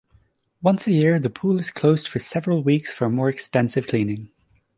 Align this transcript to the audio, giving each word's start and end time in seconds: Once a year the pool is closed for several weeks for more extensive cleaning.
Once 0.63 0.87
a 0.87 0.91
year 0.91 1.19
the 1.19 1.29
pool 1.29 1.59
is 1.59 1.69
closed 1.69 2.07
for 2.07 2.17
several 2.17 2.63
weeks 2.63 2.91
for 2.91 3.07
more 3.07 3.29
extensive 3.29 3.85
cleaning. 3.85 4.31